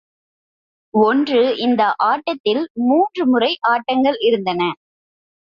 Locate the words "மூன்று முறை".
2.81-3.51